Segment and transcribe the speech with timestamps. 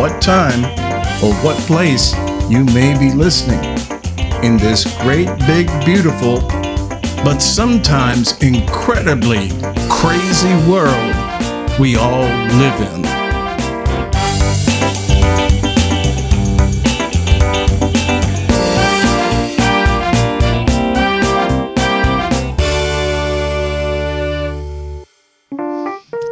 [0.00, 0.64] what time,
[1.22, 2.14] or what place
[2.48, 3.62] you may be listening
[4.42, 6.40] in this great, big, beautiful,
[7.22, 9.50] but sometimes incredibly
[9.90, 11.14] crazy world
[11.78, 13.02] we all live in.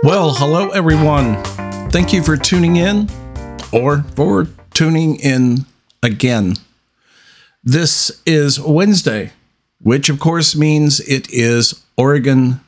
[0.03, 1.45] Well, hello everyone.
[1.91, 3.11] Thank you for tuning in
[3.72, 5.66] or for tuning in
[6.02, 6.54] again.
[7.62, 9.33] This is Wednesday,
[9.80, 12.60] which of course means it is Oregon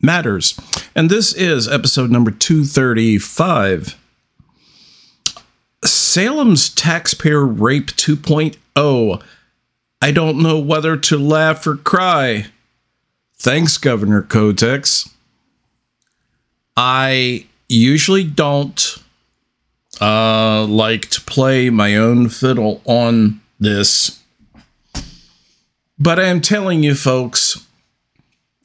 [0.00, 0.58] Matters.
[0.94, 3.96] And this is episode number 235.
[5.84, 9.22] Salem's Taxpayer Rape 2.0.
[10.02, 12.46] I don't know whether to laugh or cry.
[13.36, 15.10] Thanks, Governor Kotex.
[16.76, 18.98] I usually don't
[20.00, 24.22] uh, like to play my own fiddle on this.
[25.98, 27.66] But I'm telling you, folks,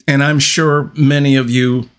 [0.08, 1.90] and I'm sure many of you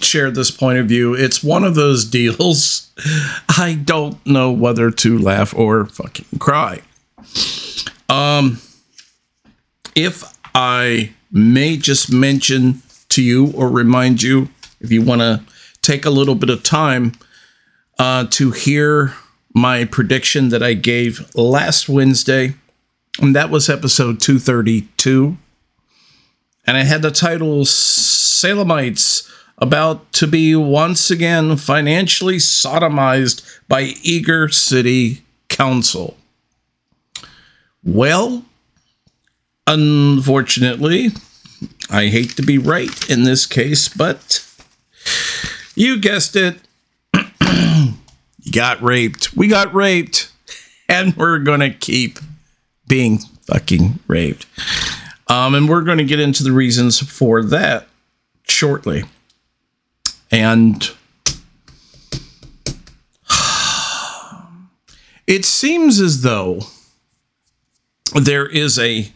[0.00, 2.90] share this point of view, it's one of those deals.
[3.48, 6.80] I don't know whether to laugh or fucking cry.
[8.08, 8.60] Um,
[9.94, 14.48] if I may just mention to you or remind you
[14.80, 15.42] if you want to
[15.82, 17.12] take a little bit of time
[18.04, 19.14] uh, to hear
[19.54, 22.54] my prediction that I gave last Wednesday,
[23.18, 25.38] and that was episode 232.
[26.66, 34.50] And I had the title Salemites about to be once again financially sodomized by Eager
[34.50, 36.18] City Council.
[37.82, 38.44] Well,
[39.66, 41.08] unfortunately,
[41.88, 44.46] I hate to be right in this case, but
[45.74, 46.63] you guessed it.
[48.44, 49.34] You got raped.
[49.36, 50.30] We got raped.
[50.88, 52.18] And we're going to keep
[52.86, 54.46] being fucking raped.
[55.28, 57.88] Um, and we're going to get into the reasons for that
[58.46, 59.04] shortly.
[60.30, 60.90] And
[65.26, 66.60] it seems as though
[68.14, 69.10] there is a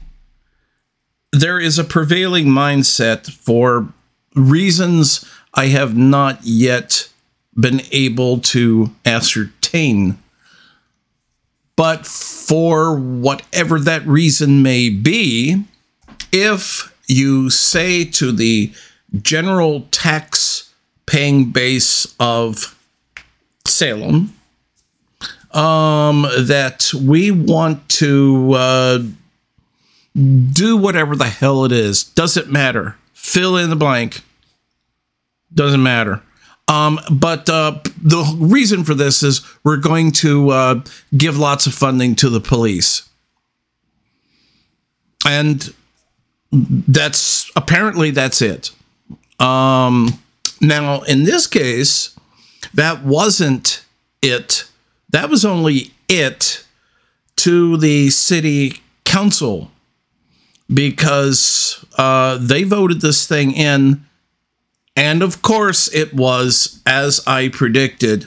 [1.30, 3.88] there is a prevailing mindset for
[4.34, 7.07] reasons I have not yet
[7.58, 10.18] been able to ascertain.
[11.76, 15.64] But for whatever that reason may be,
[16.32, 18.72] if you say to the
[19.22, 20.72] general tax
[21.06, 22.76] paying base of
[23.66, 24.34] Salem
[25.52, 28.98] um, that we want to uh,
[30.14, 34.22] do whatever the hell it is, doesn't matter, fill in the blank
[35.52, 36.22] doesn't matter.
[36.68, 40.80] Um, but uh, the reason for this is we're going to uh,
[41.16, 43.08] give lots of funding to the police.
[45.26, 45.74] And
[46.52, 48.70] that's apparently that's it.
[49.40, 50.20] Um,
[50.60, 52.18] now, in this case,
[52.74, 53.84] that wasn't
[54.20, 54.68] it.
[55.10, 56.64] That was only it
[57.36, 59.70] to the city council
[60.72, 64.04] because uh, they voted this thing in
[64.98, 68.26] and of course, it was as I predicted.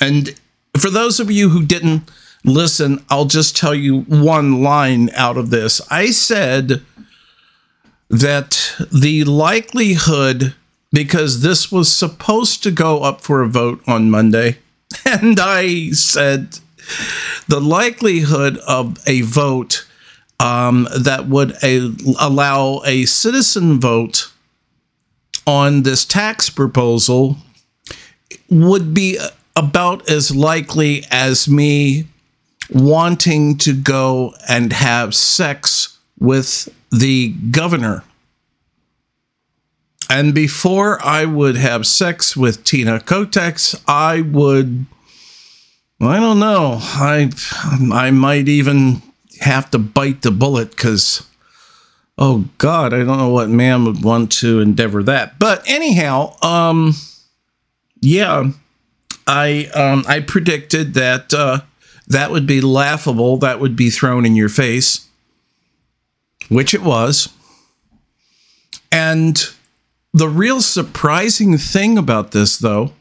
[0.00, 0.40] And
[0.80, 2.10] for those of you who didn't
[2.46, 5.82] listen, I'll just tell you one line out of this.
[5.90, 6.80] I said
[8.08, 10.54] that the likelihood,
[10.90, 14.56] because this was supposed to go up for a vote on Monday,
[15.04, 16.58] and I said
[17.48, 19.86] the likelihood of a vote
[20.40, 24.30] um, that would a, allow a citizen vote
[25.46, 27.36] on this tax proposal
[28.48, 29.18] would be
[29.56, 32.06] about as likely as me
[32.70, 38.02] wanting to go and have sex with the governor.
[40.10, 44.86] And before I would have sex with Tina Kotex, I would
[46.00, 46.78] I don't know.
[46.80, 47.30] I
[47.92, 49.02] I might even
[49.40, 51.26] have to bite the bullet because
[52.18, 56.92] oh god i don't know what man would want to endeavor that but anyhow um
[58.00, 58.50] yeah
[59.26, 61.60] I um, I predicted that uh,
[62.08, 63.36] that would be laughable.
[63.38, 65.08] That would be thrown in your face,
[66.48, 67.28] which it was.
[68.92, 69.42] And
[70.12, 72.92] the real surprising thing about this, though,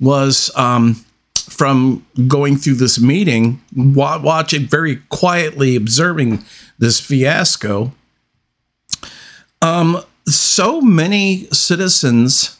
[0.00, 1.04] was um,
[1.36, 6.44] from going through this meeting, watching very quietly, observing
[6.78, 7.92] this fiasco.
[9.60, 12.58] Um, so many citizens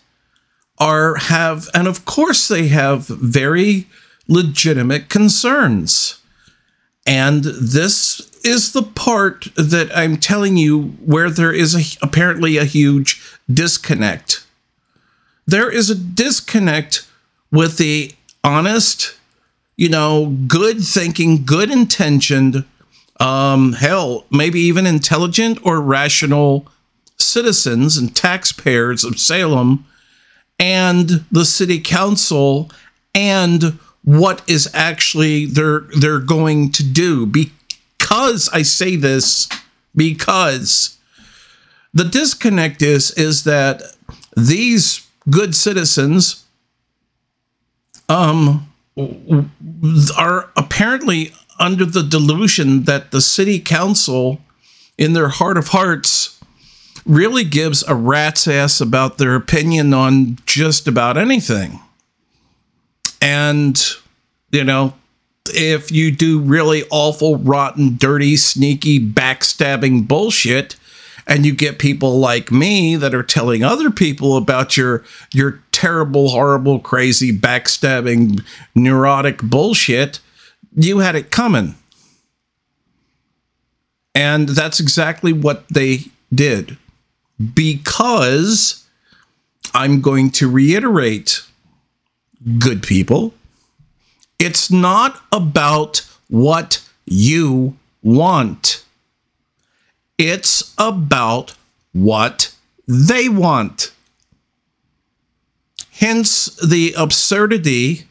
[0.79, 3.87] are have, and of course they have very
[4.27, 6.21] legitimate concerns.
[7.07, 12.65] And this is the part that I'm telling you where there is a, apparently a
[12.65, 13.21] huge
[13.53, 14.45] disconnect.
[15.47, 17.07] There is a disconnect
[17.51, 18.13] with the
[18.45, 19.17] honest,
[19.77, 22.65] you know, good thinking, good intentioned,
[23.19, 26.67] um, hell, maybe even intelligent or rational
[27.19, 29.85] citizens and taxpayers of Salem
[30.59, 32.71] and the city council
[33.15, 37.27] and what is actually they're they're going to do.
[37.27, 39.49] Because I say this
[39.95, 40.99] because
[41.93, 43.83] the disconnect is is that
[44.37, 46.45] these good citizens
[48.09, 48.73] um
[50.17, 54.41] are apparently under the delusion that the city council
[54.97, 56.38] in their heart of hearts
[57.09, 61.81] really gives a rat's ass about their opinion on just about anything.
[63.21, 63.83] And,
[64.53, 64.95] you know,
[65.47, 70.77] if you do really awful, rotten, dirty, sneaky, backstabbing bullshit,
[71.27, 76.31] and you get people like me that are telling other people about your your terrible,
[76.31, 78.43] horrible, crazy, backstabbing,
[78.75, 80.21] neurotic bullshit,
[80.75, 81.75] you had it coming.
[84.15, 86.77] And that's exactly what they did.
[87.55, 88.85] Because
[89.75, 91.43] I'm going to reiterate
[92.59, 93.35] good people.
[94.39, 98.85] It's not about what you want,
[100.17, 101.55] it's about
[101.93, 102.55] what
[102.87, 103.93] they want.
[105.91, 108.05] Hence the absurdity,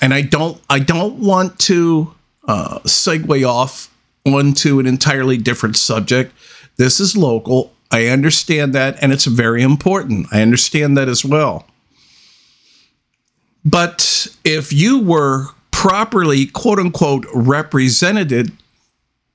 [0.00, 2.14] and I don't I don't want to
[2.48, 3.94] uh, segue off
[4.24, 6.32] onto an entirely different subject.
[6.76, 7.72] This is local.
[7.90, 10.26] I understand that, and it's very important.
[10.32, 11.66] I understand that as well.
[13.64, 18.52] But if you were properly, quote unquote, represented,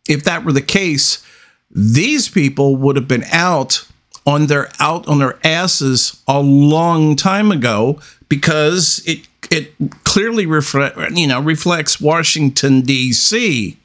[0.08, 1.26] if that were the case,
[1.70, 3.86] these people would have been out
[4.26, 8.00] on their out on their asses a long time ago
[8.30, 13.78] because it it clearly reflect you know reflects Washington D.C.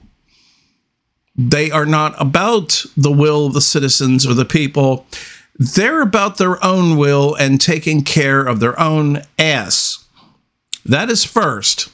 [1.36, 5.06] They are not about the will of the citizens or the people.
[5.58, 10.04] They're about their own will and taking care of their own ass.
[10.84, 11.90] That is first.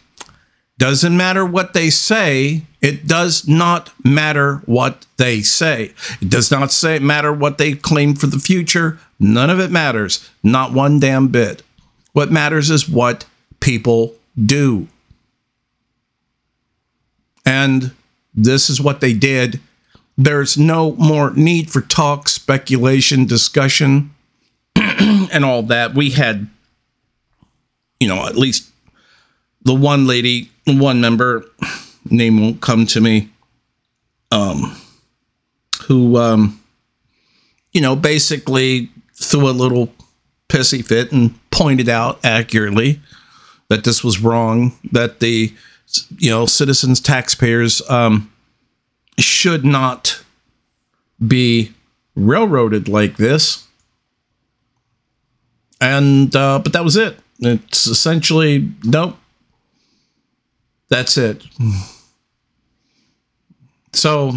[0.78, 2.62] Doesn't matter what they say.
[2.80, 5.94] It does not matter what they say.
[6.20, 8.98] It does not say matter what they claim for the future.
[9.20, 10.28] None of it matters.
[10.42, 11.62] Not one damn bit.
[12.12, 13.24] What matters is what
[13.60, 14.88] people do.
[17.46, 17.92] And
[18.34, 19.60] this is what they did.
[20.16, 24.14] There's no more need for talk, speculation, discussion,
[24.76, 25.94] and all that.
[25.94, 26.48] We had,
[28.00, 28.70] you know, at least
[29.64, 31.44] the one lady, one member,
[32.10, 33.30] name won't come to me,
[34.30, 34.76] um,
[35.86, 36.60] who, um,
[37.72, 39.92] you know, basically threw a little
[40.48, 43.00] pissy fit and pointed out accurately
[43.68, 45.52] that this was wrong, that the,
[46.18, 48.32] you know, citizens, taxpayers, um,
[49.18, 50.22] should not
[51.26, 51.72] be
[52.14, 53.66] railroaded like this.
[55.80, 57.18] And, uh, but that was it.
[57.40, 59.16] It's essentially, nope,
[60.88, 61.42] that's it.
[63.92, 64.32] So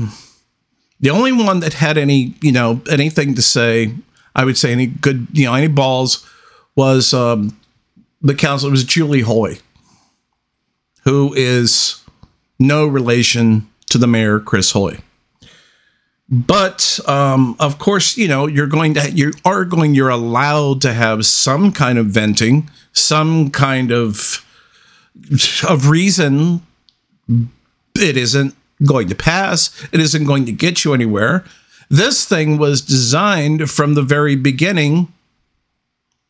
[0.99, 3.93] the only one that had any, you know, anything to say,
[4.35, 6.27] I would say any good, you know, any balls
[6.75, 7.59] was um,
[8.21, 9.59] the council was Julie Hoy,
[11.05, 12.03] who is
[12.59, 14.99] no relation to the mayor, Chris Hoy.
[16.27, 20.93] But um, of course, you know, you're going to, you are going, you're allowed to
[20.93, 24.41] have some kind of venting, some kind of
[25.67, 26.61] of reason
[27.95, 31.45] it isn't going to pass, it isn't going to get you anywhere.
[31.89, 35.13] This thing was designed from the very beginning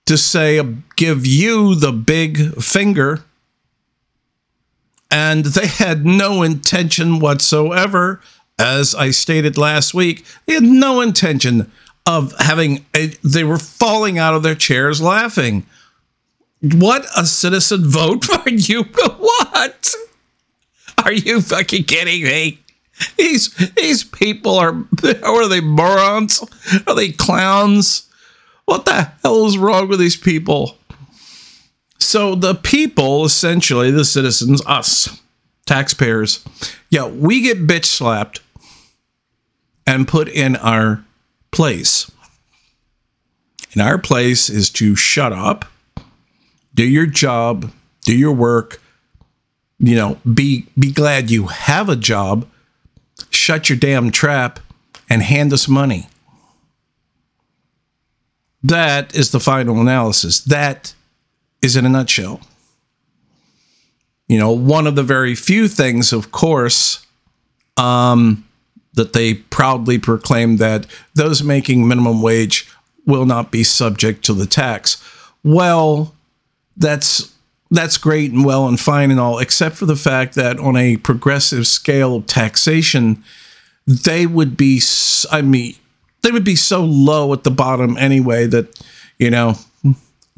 [0.06, 0.62] to say,
[0.96, 3.24] give you the big finger.
[5.12, 8.22] And they had no intention whatsoever,
[8.58, 11.72] as I stated last week, they had no intention
[12.06, 15.66] of having, a, they were falling out of their chairs laughing
[16.74, 18.86] what a citizen vote for you?
[19.20, 19.94] What?
[21.04, 22.60] Are you fucking kidding me?
[23.18, 24.74] These these people are
[25.24, 26.44] are they morons?
[26.88, 28.10] Are they clowns?
[28.66, 30.78] What the hell is wrong with these people?
[32.06, 35.24] So the people, essentially the citizens, us,
[35.66, 36.46] taxpayers,
[36.92, 38.42] yeah, we get bitch slapped
[39.88, 41.04] and put in our
[41.50, 42.12] place.
[43.74, 45.66] And our place is to shut up,
[46.76, 47.72] do your job,
[48.04, 48.80] do your work,
[49.80, 52.48] you know, be be glad you have a job,
[53.32, 54.60] shut your damn trap
[55.10, 56.08] and hand us money.
[58.62, 60.40] That is the final analysis.
[60.42, 60.94] That
[61.66, 62.40] is in a nutshell.
[64.28, 67.06] You know, one of the very few things, of course,
[67.78, 68.48] um,
[68.94, 72.70] that they proudly proclaim that those making minimum wage
[73.06, 75.04] will not be subject to the tax.
[75.44, 76.16] Well,
[76.78, 77.34] that's
[77.72, 80.98] that's great and well and fine and all, except for the fact that on a
[80.98, 83.24] progressive scale of taxation,
[83.88, 84.82] they would be,
[85.32, 85.76] I mean,
[86.22, 88.84] they would be so low at the bottom anyway that,
[89.18, 89.56] you know,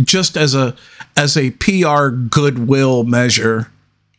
[0.02, 0.76] just as a
[1.16, 3.72] as a PR goodwill measure,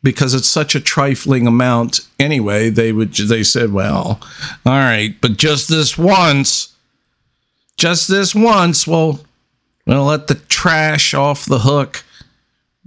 [0.03, 4.21] because it's such a trifling amount anyway, they would they said, well,
[4.67, 6.75] all right, but just this once,
[7.77, 9.21] just this once, well,
[9.87, 12.05] we'll let the trash off the hook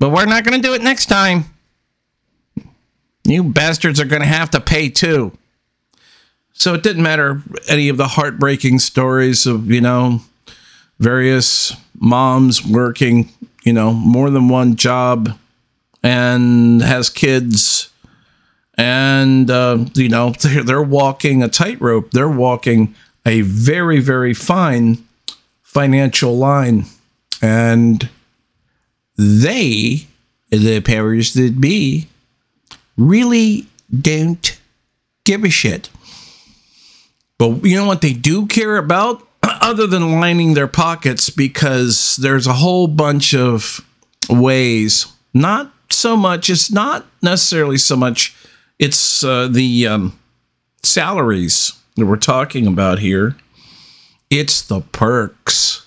[0.02, 1.46] but we're not going to do it next time.
[3.24, 5.32] You bastards are going to have to pay too.
[6.54, 10.22] So it didn't matter any of the heartbreaking stories of, you know,
[11.02, 13.30] various moms working,
[13.64, 15.38] you know, more than one job
[16.02, 17.90] and has kids
[18.76, 22.96] and uh, you know they're, they're walking a tightrope they're walking
[23.28, 24.98] a very very fine
[25.62, 26.86] financial line
[27.42, 28.10] and
[29.18, 30.08] they,
[30.50, 32.08] the powers that be,
[32.98, 34.60] really don't
[35.24, 35.90] give a shit.
[37.38, 39.28] But you know what they do care about?
[39.60, 43.86] Other than lining their pockets, because there's a whole bunch of
[44.30, 48.36] ways, not so much, it's not necessarily so much,
[48.80, 50.20] it's uh, the um,
[50.84, 53.36] salaries that we're talking about here,
[54.30, 55.86] it's the perks.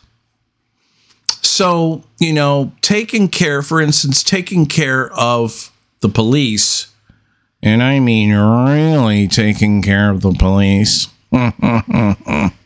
[1.27, 6.89] So, you know, taking care, for instance, taking care of the police,
[7.63, 11.09] and I mean really taking care of the police.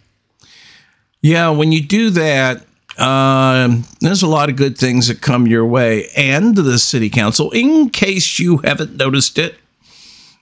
[1.20, 2.64] yeah, when you do that,
[2.98, 6.08] uh, there's a lot of good things that come your way.
[6.16, 9.56] And the city council, in case you haven't noticed it,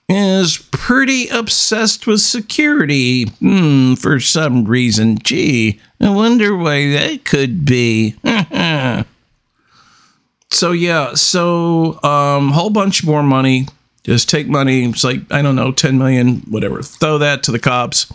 [0.09, 3.25] is pretty obsessed with security.
[3.25, 5.19] Hmm, for some reason.
[5.19, 8.15] Gee, I wonder why that could be.
[10.49, 13.67] so yeah, so um whole bunch more money.
[14.03, 14.85] Just take money.
[14.85, 16.81] It's like, I don't know, 10 million, whatever.
[16.81, 18.05] Throw that to the cops.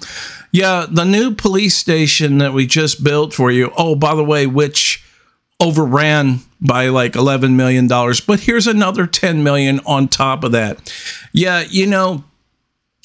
[0.52, 3.73] Yeah, the new police station that we just built for you.
[3.76, 5.02] Oh, by the way, which
[5.62, 10.92] overran by like 11 million dollars but here's another 10 million on top of that
[11.32, 12.25] yeah you know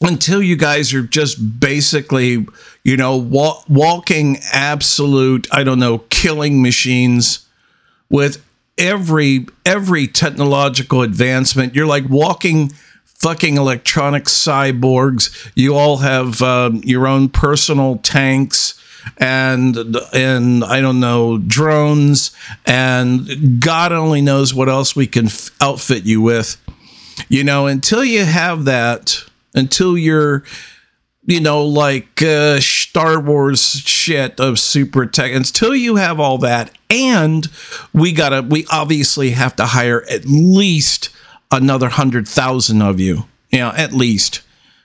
[0.02, 2.48] until you guys are just basically
[2.84, 7.48] you know wa- walking absolute i don't know killing machines
[8.10, 8.44] with
[8.78, 12.72] every every technological advancement you're like walking
[13.28, 18.82] fucking electronic cyborgs you all have um, your own personal tanks
[19.18, 19.78] and
[20.14, 22.32] and I don't know drones
[22.66, 26.56] and God only knows what else we can f- outfit you with.
[27.28, 30.44] You know, until you have that, until you're
[31.26, 35.34] you know, like uh, Star Wars shit of super tech.
[35.34, 37.46] Until you have all that, and
[37.94, 41.10] we gotta, we obviously have to hire at least
[41.52, 43.26] another hundred thousand of you.
[43.52, 44.42] You know, at least.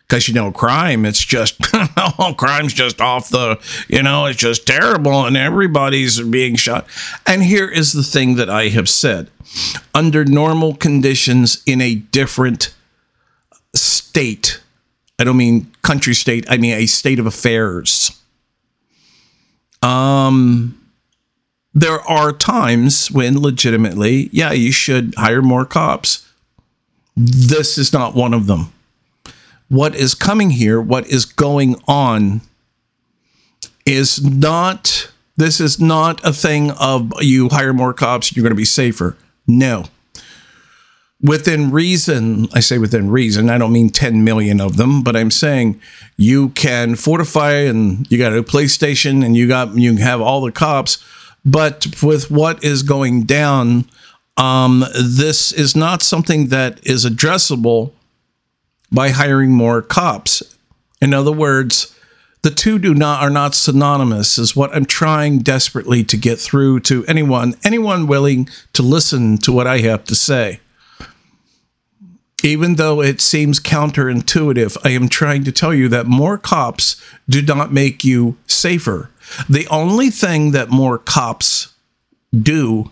[0.08, 4.66] Because you know crime it's just oh crime's just off the you know it's just
[4.66, 6.86] terrible and everybody's being shot.
[7.26, 9.30] And here is the thing that i have said.
[9.94, 12.74] Under normal conditions in a different
[13.74, 14.60] state
[15.18, 18.20] i don't mean country state i mean a state of affairs
[19.82, 20.78] um
[21.74, 26.28] there are times when legitimately yeah you should hire more cops
[27.16, 28.72] this is not one of them
[29.72, 32.42] what is coming here, what is going on,
[33.86, 38.54] is not, this is not a thing of you hire more cops, you're going to
[38.54, 39.16] be safer.
[39.46, 39.84] No.
[41.22, 45.30] Within reason, I say within reason, I don't mean 10 million of them, but I'm
[45.30, 45.80] saying
[46.18, 50.42] you can fortify and you got a police station and you got, you have all
[50.42, 51.02] the cops.
[51.46, 53.86] But with what is going down
[54.36, 57.92] Um, this is not something that is addressable
[58.90, 60.42] by hiring more cops.
[61.00, 61.94] In other words,
[62.42, 66.80] the two do not are not synonymous is what i'm trying desperately to get through
[66.80, 70.60] to anyone anyone willing to listen to what i have to say
[72.44, 77.40] even though it seems counterintuitive i am trying to tell you that more cops do
[77.40, 79.08] not make you safer
[79.48, 81.72] the only thing that more cops
[82.36, 82.90] do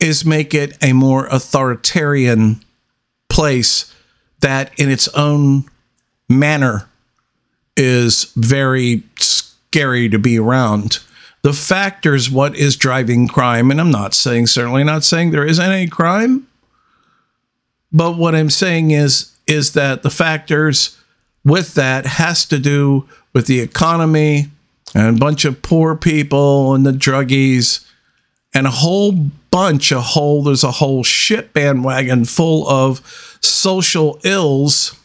[0.00, 2.62] is make it a more authoritarian
[3.28, 3.94] place
[4.40, 5.64] that in its own
[6.28, 6.88] manner
[7.76, 10.98] is very scary to be around.
[11.42, 15.64] The factors, what is driving crime, and I'm not saying, certainly not saying there isn't
[15.64, 16.46] any crime,
[17.92, 20.98] but what I'm saying is, is that the factors
[21.44, 24.48] with that has to do with the economy
[24.94, 27.86] and a bunch of poor people and the druggies
[28.54, 33.00] and a whole bunch, a whole, there's a whole shit bandwagon full of
[33.40, 34.96] social ills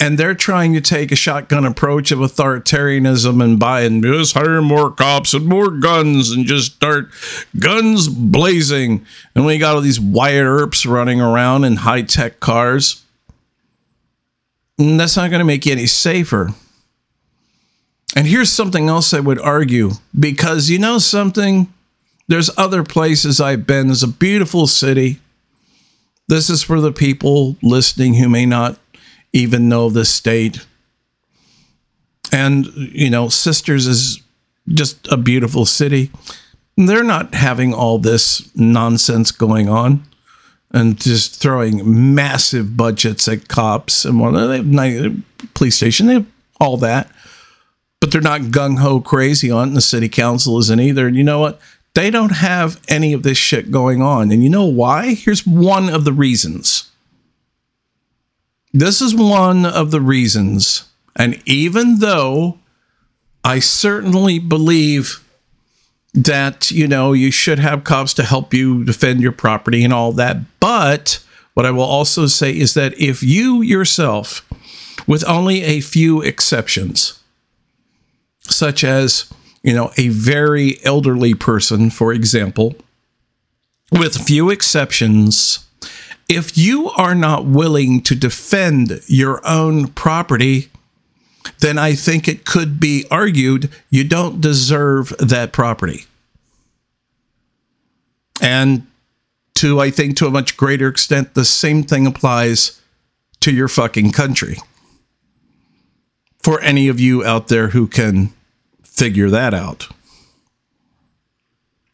[0.00, 4.62] and they're trying to take a shotgun approach of authoritarianism and buy and just hire
[4.62, 7.10] more cops and more guns and just start
[7.58, 9.04] guns blazing.
[9.34, 13.04] And we got all these Wyatt Earps running around in high tech cars.
[14.78, 16.50] And that's not going to make you any safer.
[18.14, 21.72] And here's something else I would argue because you know something?
[22.28, 23.90] There's other places I've been.
[23.90, 25.18] It's a beautiful city.
[26.28, 28.78] This is for the people listening who may not
[29.32, 30.66] even know the state.
[32.30, 34.22] And, you know, Sisters is
[34.68, 36.10] just a beautiful city.
[36.76, 40.04] They're not having all this nonsense going on
[40.70, 45.22] and just throwing massive budgets at cops and one they have
[45.54, 46.26] police station, they have
[46.60, 47.10] all that.
[48.00, 51.08] But they're not gung ho crazy on it, and the city council isn't either.
[51.08, 51.60] And you know what?
[51.94, 54.30] They don't have any of this shit going on.
[54.30, 55.14] And you know why?
[55.14, 56.90] Here's one of the reasons
[58.72, 60.84] this is one of the reasons.
[61.16, 62.58] And even though
[63.42, 65.24] I certainly believe
[66.14, 70.12] that, you know, you should have cops to help you defend your property and all
[70.12, 70.36] that.
[70.60, 71.24] But
[71.54, 74.46] what I will also say is that if you yourself,
[75.06, 77.20] with only a few exceptions,
[78.40, 79.32] such as,
[79.68, 82.74] you know, a very elderly person, for example,
[83.92, 85.66] with few exceptions,
[86.26, 90.70] if you are not willing to defend your own property,
[91.58, 96.06] then I think it could be argued you don't deserve that property.
[98.40, 98.86] And
[99.56, 102.80] to, I think, to a much greater extent, the same thing applies
[103.40, 104.56] to your fucking country.
[106.38, 108.32] For any of you out there who can
[108.98, 109.88] figure that out.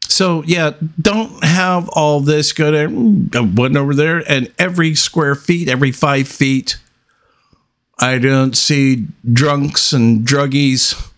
[0.03, 5.35] So yeah, don't have all this go there, mm, one over there, and every square
[5.35, 6.79] feet, every five feet,
[7.99, 11.11] I don't see drunks and druggies.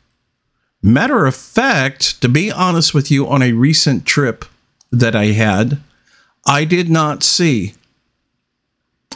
[0.83, 4.45] Matter of fact, to be honest with you, on a recent trip
[4.91, 5.79] that I had,
[6.47, 7.75] I did not see,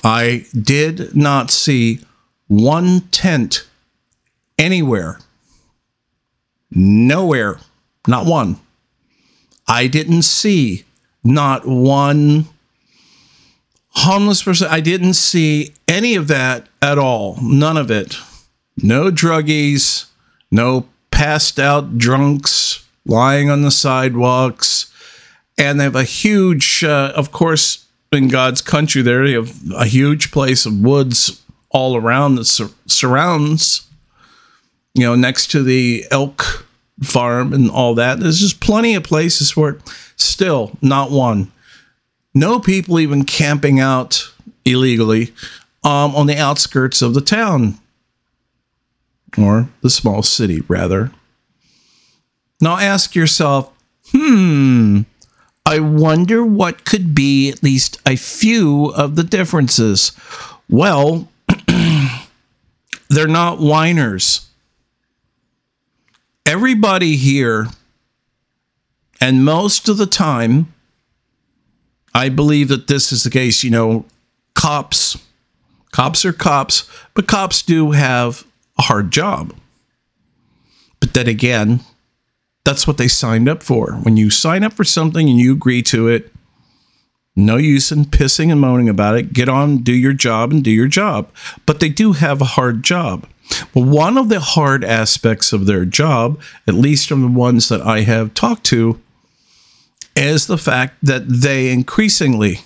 [0.03, 2.01] I did not see
[2.49, 3.67] one tent
[4.59, 5.21] anywhere.
[6.71, 7.59] Nowhere.
[8.07, 8.59] Not one.
[9.67, 10.85] I didn't see
[11.23, 12.47] not one
[13.91, 14.69] homeless person.
[14.71, 17.39] I didn't see any of that at all.
[17.43, 18.17] None of it.
[18.77, 20.07] No druggies,
[20.51, 24.93] no passed out drunks lying on the sidewalks.
[25.59, 29.85] And they have a huge, uh, of course, in God's country, there, you have a
[29.85, 33.87] huge place of woods all around that sur- surrounds,
[34.95, 36.67] you know, next to the elk
[37.03, 38.21] farm and all that.
[38.21, 39.81] There's just plenty of places for it.
[40.17, 41.51] Still, not one.
[42.35, 44.31] No people even camping out
[44.65, 45.33] illegally
[45.83, 47.79] um, on the outskirts of the town
[49.39, 51.11] or the small city, rather.
[52.61, 53.73] Now ask yourself,
[54.13, 55.03] hmm,
[55.65, 60.13] I wonder what could be at least a few of the differences.
[60.69, 61.29] Well,
[63.09, 64.50] they're not whiners
[66.51, 67.69] everybody here,
[69.21, 70.75] and most of the time,
[72.13, 73.63] I believe that this is the case.
[73.63, 74.05] You know,
[74.57, 75.17] cops,
[75.93, 78.45] cops are cops, but cops do have
[78.77, 79.55] a hard job.
[80.99, 81.81] But then again,
[82.65, 83.93] that's what they signed up for.
[83.93, 86.33] When you sign up for something and you agree to it,
[87.37, 89.33] no use in pissing and moaning about it.
[89.33, 91.31] Get on, do your job, and do your job.
[91.65, 93.29] But they do have a hard job.
[93.75, 97.83] But one of the hard aspects of their job, at least from the ones that
[97.83, 99.01] I have talked to,
[100.17, 102.61] is the fact that they increasingly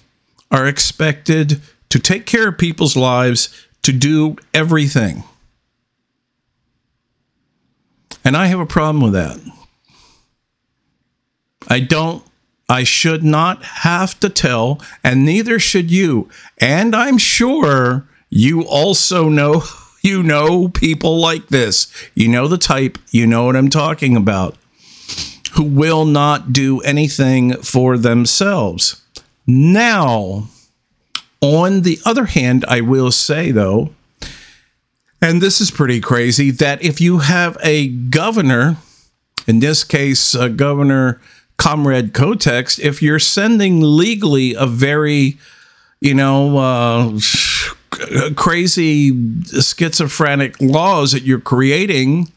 [0.50, 5.24] are expected to take care of people's lives, to do everything.
[8.24, 9.38] And I have a problem with that.
[11.68, 12.24] I don't,
[12.68, 16.28] I should not have to tell, and neither should you.
[16.58, 19.62] And I'm sure you also know,
[20.04, 21.92] you know people like this.
[22.14, 24.56] You know the type, you know what I'm talking about,
[25.54, 29.02] who will not do anything for themselves.
[29.46, 30.48] Now,
[31.40, 33.90] on the other hand, I will say though,
[35.22, 38.76] and this is pretty crazy, that if you have a governor,
[39.46, 41.18] in this case, uh, Governor
[41.56, 45.38] Comrade Kotex, if you're sending legally a very,
[46.00, 47.18] you know, uh,
[48.36, 49.10] crazy
[49.44, 52.30] schizophrenic laws that you're creating,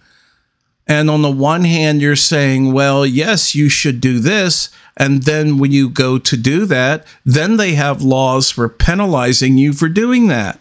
[0.87, 4.69] and on the one hand, you're saying, well, yes, you should do this.
[4.95, 9.73] And then when you go to do that, then they have laws for penalizing you
[9.73, 10.59] for doing that.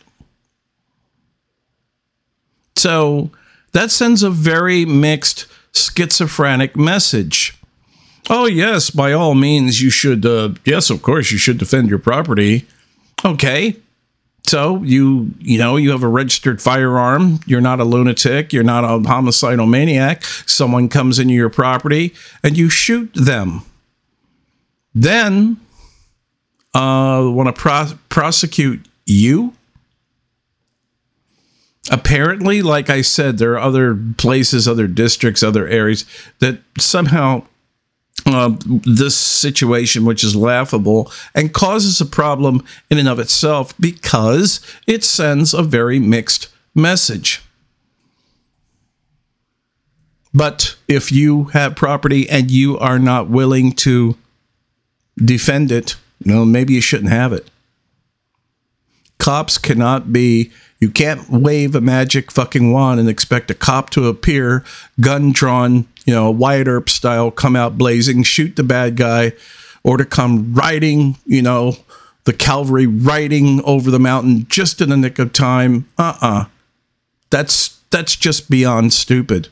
[2.75, 3.31] So
[3.73, 7.57] that sends a very mixed schizophrenic message.
[8.29, 12.01] Oh, yes, by all means, you should, uh, yes, of course, you should defend your
[12.01, 12.67] property.
[13.25, 13.77] Okay.
[14.47, 17.41] So you, you know, you have a registered firearm.
[17.47, 18.53] You're not a lunatic.
[18.53, 20.25] You're not a homicidal maniac.
[20.25, 23.63] Someone comes into your property and you shoot them.
[24.95, 25.59] Then,
[26.75, 29.53] uh, want to pro- prosecute you
[31.91, 36.05] apparently, like I said, there are other places, other districts, other areas
[36.41, 37.43] that somehow
[38.27, 44.61] uh, this situation, which is laughable and causes a problem in and of itself because
[44.87, 47.43] it sends a very mixed message.
[50.35, 54.17] But if you have property and you are not willing to
[55.17, 57.49] defend it, know, maybe you shouldn't have it.
[59.19, 60.53] Cops cannot be
[60.87, 64.63] you can't wave a magic fucking wand and expect a cop to appear,
[65.01, 69.33] gun drawn, you know, Wyatt Earp style, come out blazing, shoot the bad guy,
[69.83, 71.77] or to come riding, you know,
[72.23, 75.89] the cavalry riding over the mountain just in the nick of time.
[75.99, 76.29] Uh uh-uh.
[76.29, 76.45] uh.
[77.31, 79.49] That's that's just beyond stupid.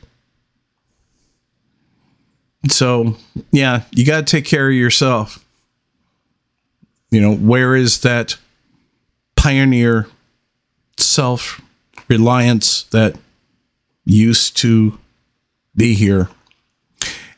[2.70, 3.16] So,
[3.50, 5.44] yeah, you got to take care of yourself.
[7.10, 8.36] You know, where is that
[9.34, 10.06] pioneer
[11.04, 11.60] self
[12.08, 13.16] reliance that
[14.04, 14.98] used to
[15.76, 16.28] be here.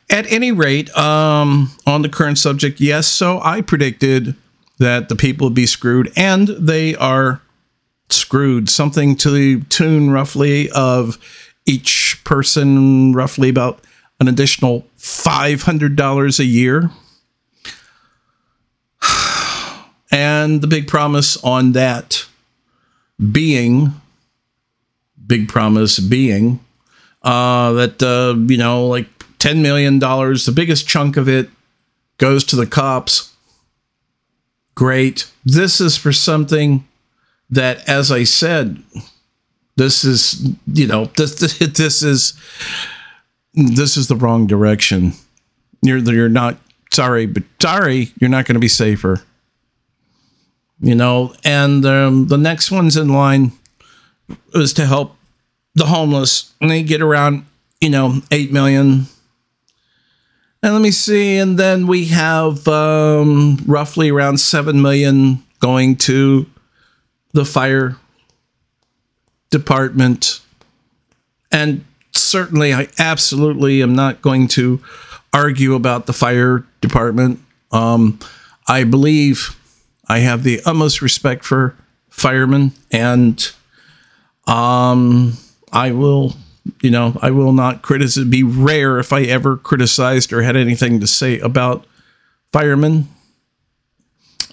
[0.09, 4.35] At any rate, um, on the current subject, yes, so I predicted
[4.79, 7.41] that the people would be screwed, and they are
[8.09, 8.69] screwed.
[8.69, 11.17] Something to the tune roughly of
[11.65, 13.81] each person, roughly about
[14.19, 16.89] an additional $500 a year.
[20.09, 22.26] And the big promise on that
[23.31, 23.93] being,
[25.25, 26.59] big promise being,
[27.23, 29.07] uh, that, uh, you know, like
[29.39, 31.49] $10 million, the biggest chunk of it
[32.17, 33.35] goes to the cops.
[34.75, 35.31] Great.
[35.43, 36.87] This is for something
[37.49, 38.81] that, as I said,
[39.75, 42.33] this is, you know, this, this, this is,
[43.53, 45.13] this is the wrong direction.
[45.81, 46.57] You're, you're not,
[46.91, 49.23] sorry, but sorry, you're not going to be safer
[50.79, 53.51] you know, and um, the next ones in line
[54.53, 55.15] was to help
[55.75, 57.45] the homeless, and they get around,
[57.81, 59.05] you know, eight million.
[60.63, 66.45] And let me see, and then we have um, roughly around seven million going to
[67.33, 67.95] the fire
[69.49, 70.41] department,
[71.51, 74.81] and certainly, I absolutely am not going to
[75.33, 77.39] argue about the fire department.
[77.71, 78.19] Um,
[78.67, 79.56] I believe
[80.09, 81.75] I have the utmost respect for
[82.09, 83.51] firemen, and
[84.45, 85.37] um,
[85.71, 86.35] I will,
[86.81, 88.17] you know, I will not criticize.
[88.17, 91.85] It'd Be rare if I ever criticized or had anything to say about
[92.51, 93.09] firemen,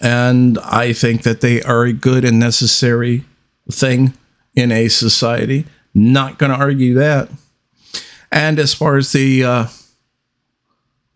[0.00, 3.24] and I think that they are a good and necessary
[3.70, 4.14] thing
[4.54, 5.66] in a society.
[5.94, 7.28] Not going to argue that.
[8.32, 9.66] And as far as the uh,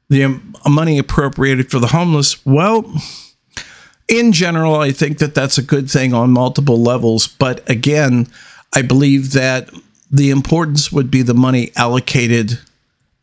[0.08, 2.84] the money appropriated for the homeless, well
[4.08, 7.28] in general, I think that that's a good thing on multiple levels.
[7.28, 8.26] But again,
[8.74, 9.70] I believe that
[10.10, 12.58] the importance would be the money allocated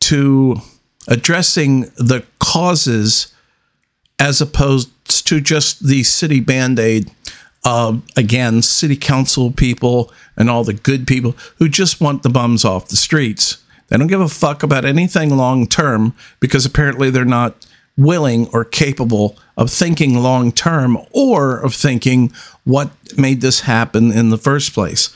[0.00, 0.56] to
[1.08, 3.32] addressing the causes
[4.18, 4.90] as opposed
[5.26, 7.10] to just the city band aid.
[7.64, 12.64] Uh, again, city council people and all the good people who just want the bums
[12.64, 13.58] off the streets.
[13.88, 18.64] They don't give a fuck about anything long term because apparently they're not willing or
[18.64, 22.32] capable of thinking long term or of thinking
[22.64, 25.14] what made this happen in the first place.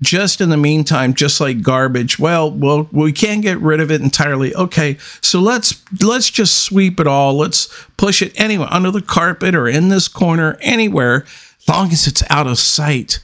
[0.00, 4.00] Just in the meantime, just like garbage, well, well, we can't get rid of it
[4.00, 4.52] entirely.
[4.52, 7.36] Okay, so let's let's just sweep it all.
[7.36, 11.24] Let's push it anywhere under the carpet or in this corner, anywhere,
[11.60, 13.20] as long as it's out of sight.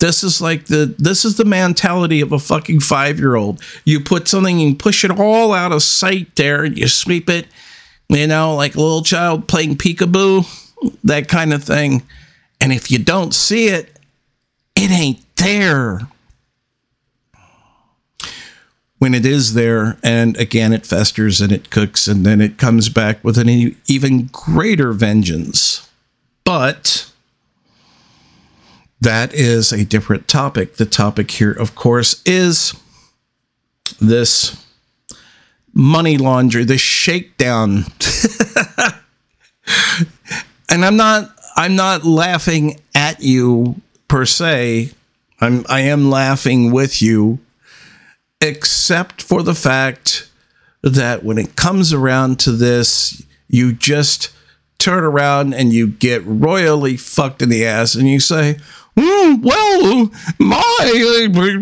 [0.00, 3.62] This is like the this is the mentality of a fucking five year old.
[3.84, 7.46] You put something, and push it all out of sight there, and you sweep it
[8.08, 10.46] you know, like a little child playing peekaboo,
[11.04, 12.02] that kind of thing.
[12.60, 13.98] And if you don't see it,
[14.74, 16.00] it ain't there.
[18.98, 22.88] When it is there, and again, it festers and it cooks, and then it comes
[22.88, 25.90] back with an even greater vengeance.
[26.44, 27.10] But
[29.00, 30.76] that is a different topic.
[30.76, 32.74] The topic here, of course, is
[34.00, 34.65] this
[35.76, 37.84] money laundry, the shakedown.
[40.70, 44.92] and I'm not I'm not laughing at you per se.
[45.40, 47.40] I'm I am laughing with you
[48.40, 50.30] except for the fact
[50.82, 54.30] that when it comes around to this, you just
[54.78, 58.58] turn around and you get royally fucked in the ass and you say,
[58.96, 60.62] Mm, well, my,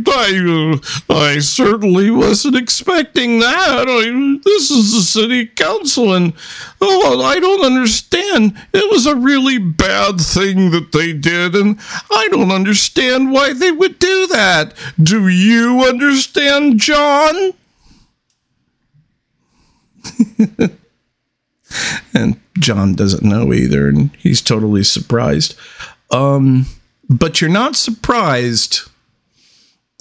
[0.06, 3.86] I, I, certainly wasn't expecting that.
[3.88, 6.32] I, this is the city council, and
[6.80, 8.56] oh, I don't understand.
[8.72, 13.72] It was a really bad thing that they did, and I don't understand why they
[13.72, 14.72] would do that.
[15.02, 17.54] Do you understand, John?
[22.14, 25.56] and John doesn't know either, and he's totally surprised.
[26.12, 26.66] Um,
[27.08, 28.80] but you're not surprised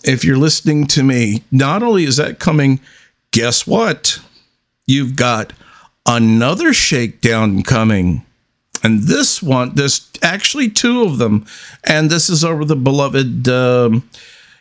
[0.03, 1.43] if you're listening to me.
[1.51, 2.79] Not only is that coming,
[3.31, 4.19] guess what?
[4.85, 5.53] You've got
[6.05, 8.25] another shakedown coming.
[8.83, 11.45] And this one, there's actually two of them.
[11.85, 14.09] And this is over the beloved, um,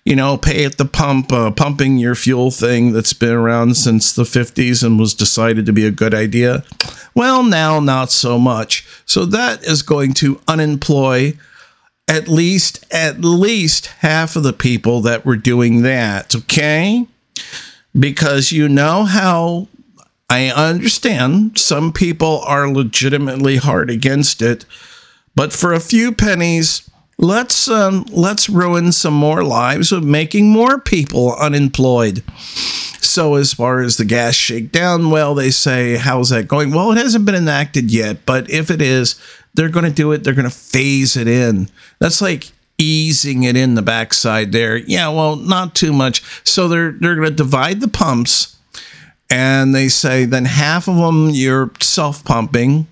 [0.04, 4.12] you know, pay at the pump, uh, pumping your fuel thing that's been around since
[4.12, 6.64] the 50s and was decided to be a good idea.
[7.14, 8.86] Well, now, not so much.
[9.06, 11.34] So that is going to unemploy
[12.08, 17.06] at least at least half of the people that were doing that, okay?
[17.98, 19.68] Because you know how
[20.28, 24.64] I understand some people are legitimately hard against it,
[25.34, 26.88] but for a few pennies,
[27.18, 32.22] let's um, let's ruin some more lives of making more people unemployed.
[33.00, 36.72] So as far as the gas shakedown, well, they say, how's that going?
[36.72, 39.20] Well, it hasn't been enacted yet, but if it is,
[39.54, 40.24] they're going to do it.
[40.24, 41.68] They're going to phase it in.
[41.98, 44.76] That's like easing it in the backside there.
[44.76, 46.22] Yeah, well, not too much.
[46.44, 48.56] So they're they're going to divide the pumps,
[49.30, 52.86] and they say then half of them you're self pumping.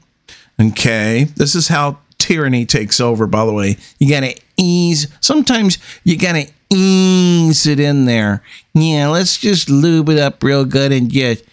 [0.61, 3.27] Okay, this is how tyranny takes over.
[3.27, 5.09] By the way, you got to ease.
[5.20, 8.42] Sometimes you got to ease it in there.
[8.75, 11.44] Yeah, let's just lube it up real good and just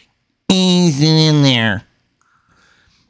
[0.52, 1.87] ease it in there.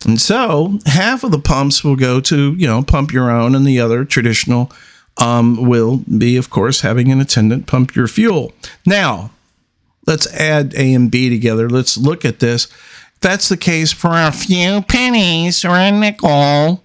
[0.07, 3.65] And so half of the pumps will go to, you know, pump your own, and
[3.65, 4.71] the other traditional
[5.17, 8.53] um, will be, of course, having an attendant pump your fuel.
[8.85, 9.31] Now,
[10.07, 11.69] let's add A and B together.
[11.69, 12.65] Let's look at this.
[12.65, 16.83] If that's the case for a few pennies or a nickel,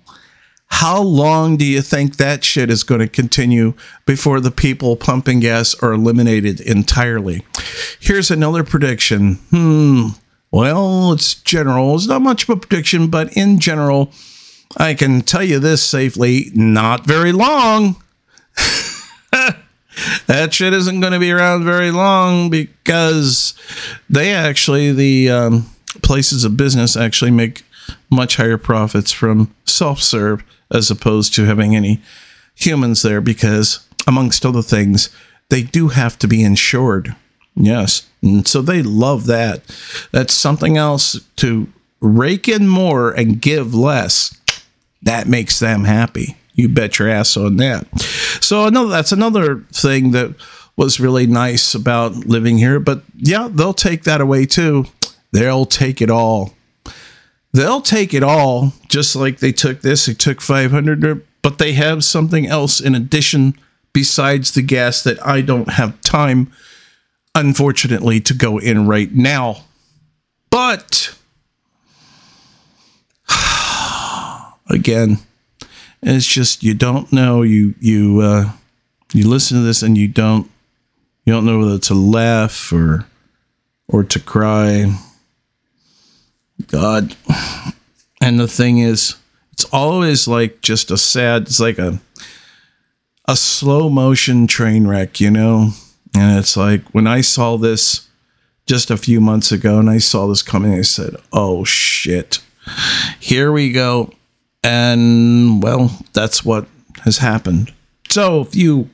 [0.66, 3.74] how long do you think that shit is going to continue
[4.06, 7.44] before the people pumping gas are eliminated entirely?
[8.00, 9.34] Here's another prediction.
[9.50, 10.08] Hmm,
[10.52, 11.96] well, it's general.
[11.96, 14.12] It's not much of a prediction, but in general,
[14.76, 17.96] I can tell you this safely not very long.
[20.26, 23.54] that shit isn't going to be around very long because
[24.10, 25.70] they actually, the um,
[26.02, 27.64] places of business actually make
[28.10, 32.00] much higher profits from self serve as opposed to having any
[32.54, 35.08] humans there because, amongst other things,
[35.48, 37.14] they do have to be insured.
[37.54, 38.08] Yes.
[38.22, 39.62] And so they love that.
[40.10, 41.68] That's something else to
[42.00, 44.38] rake in more and give less.
[45.02, 46.36] That makes them happy.
[46.54, 47.86] You bet your ass on that.
[48.40, 50.34] So another that's another thing that
[50.76, 52.80] was really nice about living here.
[52.80, 54.86] But yeah, they'll take that away too.
[55.32, 56.54] They'll take it all.
[57.52, 60.06] They'll take it all, just like they took this.
[60.06, 63.58] They took 500, but they have something else in addition
[63.92, 66.50] besides the gas that I don't have time
[67.34, 69.64] unfortunately, to go in right now.
[70.50, 71.16] But
[74.70, 75.18] again,
[76.02, 77.42] it's just you don't know.
[77.42, 78.52] You you uh,
[79.12, 80.50] you listen to this and you don't
[81.24, 83.06] you don't know whether to laugh or
[83.88, 84.98] or to cry.
[86.68, 87.16] God,
[88.22, 89.16] And the thing is,
[89.52, 91.98] it's always like just a sad, it's like a
[93.26, 95.70] a slow motion train wreck, you know?
[96.14, 98.08] And it's like when I saw this
[98.66, 102.40] just a few months ago and I saw this coming, I said, oh shit,
[103.18, 104.12] here we go.
[104.62, 106.66] And well, that's what
[107.04, 107.72] has happened.
[108.08, 108.90] So if you,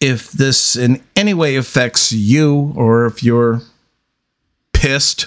[0.00, 3.62] if this in any way affects you or if you're
[4.72, 5.26] pissed,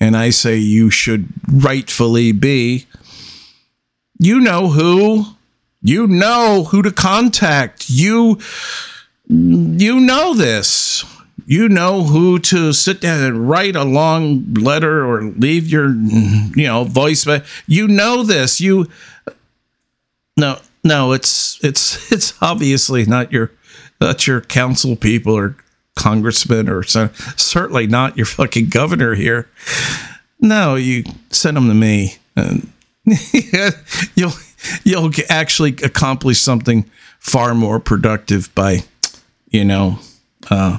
[0.00, 2.86] and I say you should rightfully be,
[4.18, 5.26] you know who.
[5.80, 7.90] You know who to contact.
[7.90, 8.38] You
[9.32, 11.04] you know this.
[11.44, 16.66] You know who to sit down and write a long letter or leave your you
[16.66, 17.26] know voice
[17.66, 18.60] you know this.
[18.60, 18.88] You
[20.36, 23.50] no no it's it's it's obviously not your
[24.00, 25.56] not your council people or
[25.96, 29.48] congressman or certainly not your fucking governor here.
[30.40, 32.70] No, you send them to me and
[34.14, 34.32] you'll
[34.84, 38.80] you'll actually accomplish something far more productive by,
[39.52, 39.98] you know,
[40.50, 40.78] uh,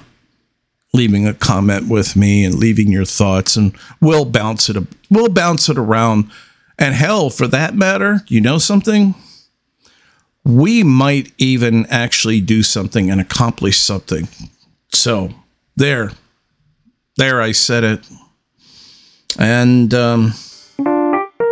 [0.94, 4.78] leaving a comment with me and leaving your thoughts, and we'll bounce it.
[5.10, 6.30] We'll bounce it around.
[6.78, 9.16] And hell, for that matter, you know something?
[10.44, 14.28] We might even actually do something and accomplish something.
[14.92, 15.30] So
[15.76, 16.12] there,
[17.16, 18.08] there, I said it.
[19.40, 20.34] And um,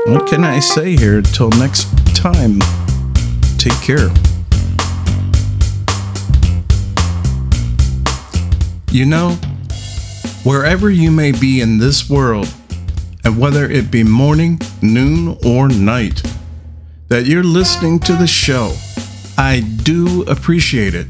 [0.05, 2.59] what can I say here until next time?
[3.57, 4.09] Take care.
[8.91, 9.31] You know,
[10.43, 12.53] wherever you may be in this world,
[13.23, 16.21] and whether it be morning, noon, or night,
[17.07, 18.75] that you're listening to the show,
[19.37, 21.07] I do appreciate it.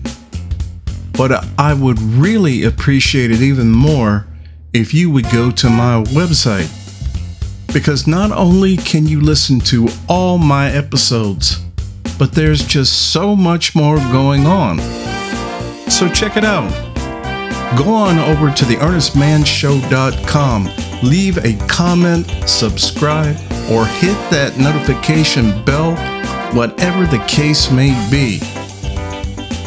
[1.14, 4.28] But I would really appreciate it even more
[4.74, 6.70] if you would go to my website
[7.74, 11.64] because not only can you listen to all my episodes,
[12.20, 14.80] but there's just so much more going on.
[15.90, 16.91] So check it out.
[17.78, 20.70] Go on over to the theearnestmanshow.com,
[21.04, 23.36] leave a comment, subscribe,
[23.72, 25.96] or hit that notification bell,
[26.54, 28.42] whatever the case may be.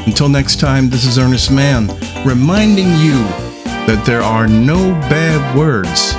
[0.07, 1.89] Until next time, this is Ernest Mann
[2.27, 3.25] reminding you
[3.87, 6.15] that there are no bad words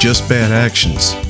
[0.00, 1.27] just bad actions.